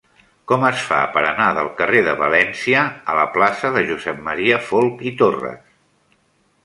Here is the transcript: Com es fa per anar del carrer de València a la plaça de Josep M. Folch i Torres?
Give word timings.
Com 0.51 0.63
es 0.69 0.85
fa 0.85 1.01
per 1.17 1.21
anar 1.31 1.49
del 1.57 1.69
carrer 1.81 2.01
de 2.07 2.15
València 2.21 2.85
a 3.13 3.17
la 3.21 3.27
plaça 3.37 3.71
de 3.77 3.85
Josep 3.91 4.25
M. 4.31 4.41
Folch 4.71 5.05
i 5.13 5.15
Torres? 5.21 5.77